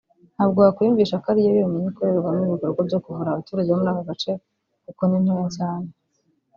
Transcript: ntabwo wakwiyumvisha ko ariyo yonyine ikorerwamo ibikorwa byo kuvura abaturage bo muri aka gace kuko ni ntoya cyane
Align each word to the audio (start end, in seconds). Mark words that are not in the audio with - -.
ntabwo 0.35 0.59
wakwiyumvisha 0.65 1.15
ko 1.21 1.25
ariyo 1.33 1.51
yonyine 1.59 1.87
ikorerwamo 1.91 2.41
ibikorwa 2.45 2.79
byo 2.87 2.99
kuvura 3.03 3.27
abaturage 3.31 3.69
bo 3.71 3.77
muri 3.79 3.91
aka 3.93 4.03
gace 4.09 4.31
kuko 4.85 5.01
ni 5.05 5.17
ntoya 5.23 5.47
cyane 5.57 5.87